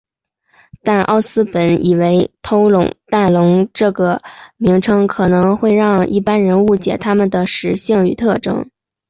[0.81, 2.71] 但奥斯本认为偷
[3.05, 3.93] 蛋龙这
[4.57, 8.67] 名称可能会让一般人误解它们的食性与特征。